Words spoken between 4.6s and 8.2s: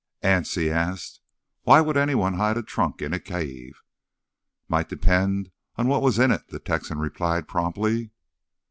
"Might depend on what was in it," the Texan replied promptly.